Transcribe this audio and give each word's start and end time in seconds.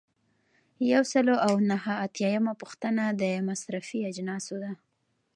یو 0.91 1.03
سل 1.11 1.27
او 1.47 1.53
نهه 1.69 1.93
اتیایمه 2.05 2.53
پوښتنه 2.61 3.03
د 3.21 3.23
مصرفي 3.47 3.99
اجناسو 4.11 4.55
ده. 4.63 4.71